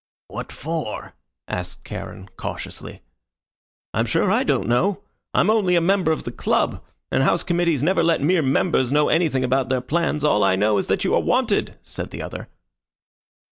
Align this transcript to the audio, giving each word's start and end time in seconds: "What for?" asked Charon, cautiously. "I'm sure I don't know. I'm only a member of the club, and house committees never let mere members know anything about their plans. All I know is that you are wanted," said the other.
"What 0.29 0.51
for?" 0.51 1.13
asked 1.47 1.85
Charon, 1.85 2.27
cautiously. 2.35 3.03
"I'm 3.93 4.07
sure 4.07 4.31
I 4.31 4.41
don't 4.43 4.67
know. 4.67 5.03
I'm 5.35 5.51
only 5.51 5.75
a 5.75 5.79
member 5.79 6.11
of 6.11 6.23
the 6.23 6.31
club, 6.31 6.83
and 7.11 7.21
house 7.21 7.43
committees 7.43 7.83
never 7.83 8.01
let 8.01 8.19
mere 8.19 8.41
members 8.41 8.91
know 8.91 9.09
anything 9.09 9.43
about 9.43 9.69
their 9.69 9.79
plans. 9.79 10.23
All 10.23 10.43
I 10.43 10.55
know 10.55 10.79
is 10.79 10.87
that 10.87 11.03
you 11.03 11.13
are 11.13 11.21
wanted," 11.21 11.77
said 11.83 12.09
the 12.09 12.23
other. 12.23 12.49